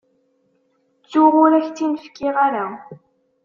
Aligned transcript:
Ttuɣ, 1.01 1.33
ur 1.43 1.51
ak-tt-in-fkiɣ 1.53 2.35
ara. 2.45 2.65